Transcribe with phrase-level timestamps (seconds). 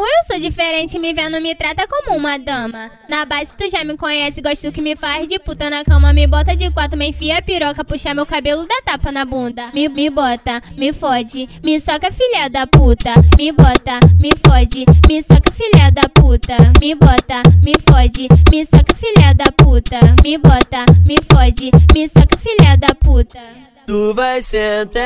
[0.00, 2.90] eu sou diferente, me vendo me trata como uma dama.
[3.08, 6.12] Na base tu já me conhece, gosto que me faz de puta na cama.
[6.12, 9.70] Me bota de quatro, me enfia a piroca, puxa meu cabelo, dá tapa na bunda.
[9.72, 13.14] Me, me bota, me fode, me soca filha da puta.
[13.36, 16.56] Me bota, me fode, me soca filha da puta.
[16.80, 20.00] Me bota, me fode, me soca filha da puta.
[20.22, 23.38] Me bota, me fode, me soca filha da puta.
[23.86, 25.02] Tu vai sentar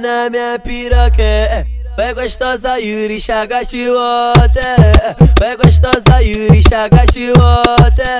[0.00, 1.75] na minha piroca.
[1.96, 4.76] Vai gostosa, Yuri, chaga chiota.
[5.38, 8.18] Vai gostosa, Yuri, chaga chiota.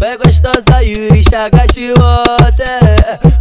[0.00, 2.80] Vai gostosa, Yuri, chaga chiota.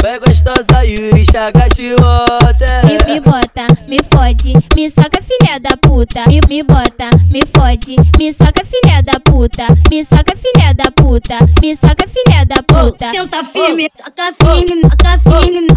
[0.02, 2.84] Vai gostosa, Yuri, chaga chiota.
[2.86, 6.26] Me, me bota, me fode, me soca filha da puta.
[6.28, 9.68] Me, me bota, me fode, me soca filha da puta.
[9.90, 13.10] Me soca filha da puta, me soca filha da puta.
[13.12, 15.68] Tenta firme, firme, toca firme, toca firme,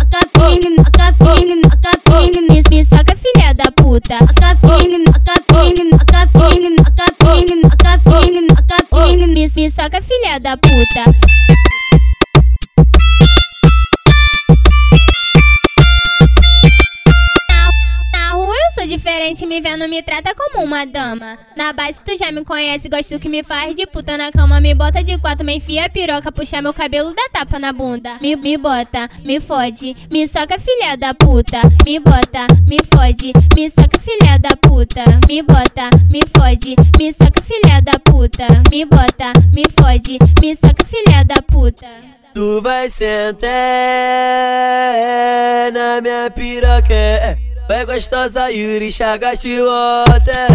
[4.07, 4.19] puta.
[4.19, 9.27] Toca firme, toca firme, toca firme, toca firme, toca firme, toca firme.
[9.27, 11.05] Me, soca filha da puta.
[18.87, 21.39] Diferente, me vendo me trata como uma dama.
[21.57, 24.61] Na base tu já me conhece, gosto que me faz de puta na cama.
[24.61, 28.19] Me bota de quatro, me enfia a piroca, puxa meu cabelo, dá tapa na bunda.
[28.21, 31.61] Me, me bota, me fode, me soca filha da puta.
[31.85, 35.05] Me bota, me fode, me soca filha da puta.
[35.29, 38.47] Me bota, me fode, me soca filha da puta.
[38.71, 41.87] Me bota, me fode, me soca filha da puta.
[42.35, 43.49] Tu vai sentar
[45.73, 47.46] na minha piroca.
[47.69, 50.47] Vai gostosa, Yuri, chaga chiota.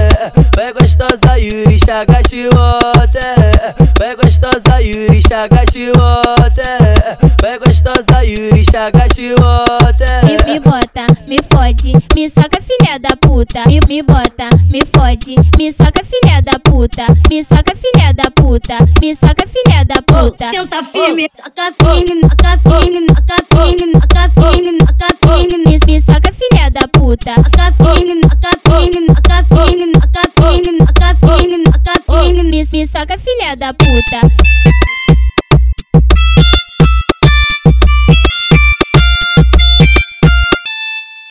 [0.56, 3.36] Vai gostosa, Yuri, chaga chiota.
[4.00, 6.78] Vai gostosa, Yuri, chaga chiota.
[7.42, 10.24] Vai gostosa, Yuri, chaga chiota.
[10.24, 13.66] Me, me bota, me fode, me soca filha da puta.
[13.68, 17.08] Me, me bota, me fode, me soca filha da puta.
[17.30, 20.50] Me soca filha da puta, me soca filha da puta.
[20.50, 23.08] Tenta firme, firme, toca firme, toca firme,
[27.74, 32.44] firme, toca firme, toca firme, toca firme, toca firme, toca firme.
[32.44, 34.61] Me, me soca filha da puta.